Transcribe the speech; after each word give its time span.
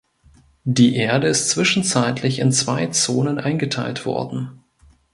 Die 0.63 0.95
Erde 0.95 1.27
ist 1.27 1.51
zwischenzeitlich 1.51 2.39
in 2.39 2.51
zwei 2.51 2.87
Zonen 2.87 3.37
eingeteilt 3.37 4.03
worden. 4.03 4.63